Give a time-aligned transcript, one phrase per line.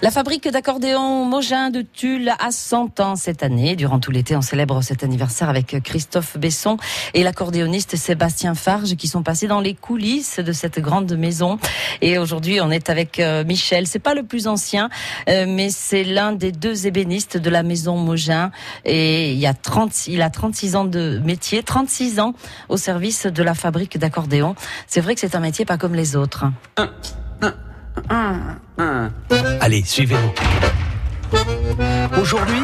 [0.00, 3.74] La fabrique d'accordéons Mogin de Tulle a 100 ans cette année.
[3.74, 6.76] Durant tout l'été, on célèbre cet anniversaire avec Christophe Besson
[7.14, 11.58] et l'accordéoniste Sébastien Farge qui sont passés dans les coulisses de cette grande maison.
[12.00, 13.88] Et aujourd'hui, on est avec euh, Michel.
[13.88, 14.88] C'est pas le plus ancien,
[15.28, 18.52] euh, mais c'est l'un des deux ébénistes de la maison Mogin.
[18.84, 22.34] Et il, y a 30, il a 36 ans de métier, 36 ans
[22.68, 24.54] au service de la fabrique d'accordéons.
[24.86, 26.46] C'est vrai que c'est un métier pas comme les autres.
[29.60, 30.32] Allez, suivez-nous.
[32.20, 32.62] Aujourd'hui,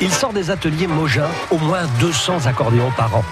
[0.00, 3.24] il sort des ateliers Mogin au moins 200 accordéons par an.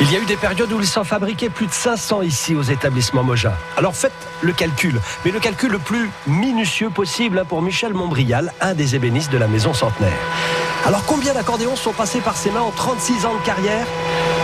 [0.00, 2.62] Il y a eu des périodes où il s'en fabriquait plus de 500 ici aux
[2.62, 3.52] établissements Mogin.
[3.76, 8.52] Alors faites le calcul, mais le calcul le plus minutieux possible hein, pour Michel Montbrial,
[8.60, 10.12] un des ébénistes de la maison centenaire.
[10.84, 13.86] Alors combien d'accordéons sont passés par ses mains en 36 ans de carrière?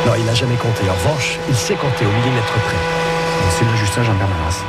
[0.07, 0.89] Non, il n'a jamais compté.
[0.89, 2.77] En revanche, il sait compter au millimètre près.
[3.59, 4.63] C'est l'ajustage en permanence.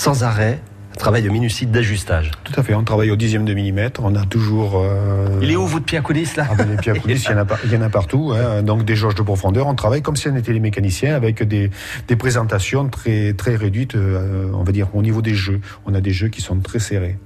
[0.00, 0.58] Sans arrêt,
[0.92, 2.30] un travail de minutie d'ajustage.
[2.44, 4.80] Tout à fait, on travaille au dixième de millimètre, on a toujours...
[4.82, 7.24] euh, Il est où votre pied à coulisses là ah ben, les pieds à coulisses,
[7.28, 8.32] il y en a, par- il y en a partout.
[8.34, 8.62] hein.
[8.62, 11.70] Donc des jauges de profondeur, on travaille comme si on était les mécaniciens avec des,
[12.08, 15.60] des présentations très, très réduites, euh, on va dire, au niveau des jeux.
[15.84, 17.18] On a des jeux qui sont très serrés.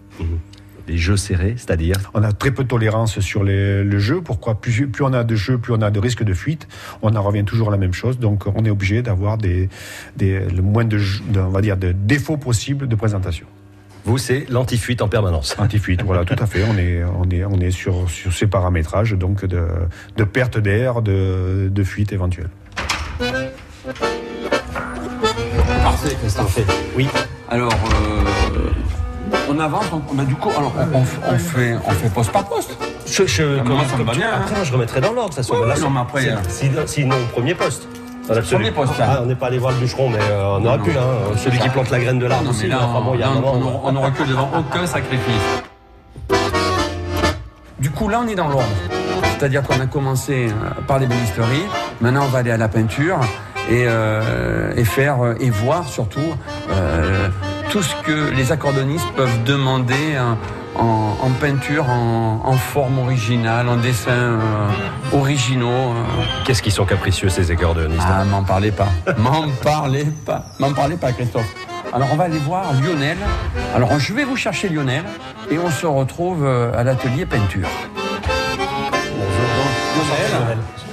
[0.87, 4.21] Les jeux serrés, c'est-à-dire On a très peu de tolérance sur les- le jeu.
[4.21, 6.69] Pourquoi plus, plus on a de jeux, plus on a de risques de fuite.
[7.03, 8.19] On en revient toujours à la même chose.
[8.19, 9.69] Donc on est obligé d'avoir des,
[10.17, 13.47] des, le moins de, jeux- de- on va dire, de défauts possibles de présentation.
[14.07, 15.57] Vous, c'est l'anti-fuite en permanence.
[15.59, 16.63] Anti-fuite, voilà, tout à fait.
[16.69, 19.67] On est, on est, on est sur, sur ces paramétrages, donc de,
[20.19, 22.51] de perte d'air, de, de fuite éventuelle.
[25.83, 26.59] Parfait, Christophe.
[26.97, 27.09] Oui.
[27.49, 28.71] Alors, euh,
[29.51, 32.33] on avance, on, on a du coup, alors on, on- on fait, on fait poste
[32.33, 32.77] par poste.
[33.07, 34.41] Je, je, Ah, moi, ça me va tu- bien, hein.
[34.47, 35.31] Après, je remettrai dans l'ordre.
[35.35, 35.55] toute façon.
[35.55, 37.87] Ouais, Là, non, mais après, euh, sinon, sinon, premier poste.
[38.27, 38.73] Premier.
[39.01, 40.93] Ah, on n'est pas allé voir le bûcheron, mais euh, on aurait pu.
[40.93, 42.67] Hein, celui qui plante la graine de l'arbre aussi.
[42.69, 45.63] là, on, moment, on- on ne recule devant aucun sacrifice.
[47.79, 48.65] Du coup, là, on est dans l'ordre.
[49.39, 51.67] C'est-à-dire qu'on a commencé euh, par l'ébénisterie.
[52.01, 53.19] Maintenant, on va aller à la peinture
[53.69, 56.21] et, euh, et faire et voir surtout
[56.71, 57.29] euh,
[57.75, 60.39] tout ce que les accordonnistes peuvent demander hein,
[60.77, 64.39] en, en peinture, en, en forme originale, en dessin euh,
[65.13, 65.67] originaux.
[65.67, 66.05] euh.
[66.45, 68.87] Qu'est-ce qu'ils sont capricieux, ces accordéonistes Ah, m'en parlez pas.
[69.19, 70.47] M'en parlez pas.
[70.61, 71.53] M'en parlez pas, Christophe.
[71.93, 73.19] Alors, on va aller voir Lionel.
[73.75, 75.03] Alors, je vais vous chercher Lionel
[75.51, 77.67] et on se retrouve euh, à l'atelier peinture.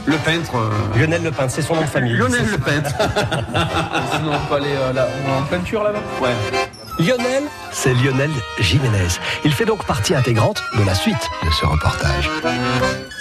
[0.06, 0.56] Le peintre.
[0.56, 2.13] euh, Lionel Le Peintre, c'est son nom de famille.
[2.13, 2.91] Lionel le peintre.
[4.16, 5.07] Sinon, on peut aller euh, là,
[5.38, 6.00] en peinture là-bas?
[6.22, 6.34] Ouais.
[7.00, 8.29] Lionel, c'est Lionel
[8.59, 9.07] Jiménez.
[9.45, 12.29] Il fait donc partie intégrante de la suite de ce reportage.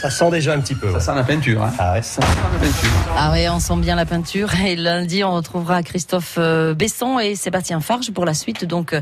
[0.03, 0.89] Ça sent déjà un petit peu.
[0.89, 1.01] Ça ouais.
[1.01, 1.73] sent la peinture, hein.
[1.79, 2.03] Ah ouais.
[2.03, 2.91] Ça sent la peinture.
[3.17, 4.51] Ah ouais, on sent bien la peinture.
[4.67, 8.95] Et lundi, on retrouvera Christophe euh, Besson et Sébastien Farge pour la suite donc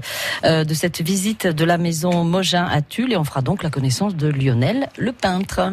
[0.44, 3.12] euh, de cette visite de la maison Mogin à Tulle.
[3.12, 5.72] Et on fera donc la connaissance de Lionel, le peintre.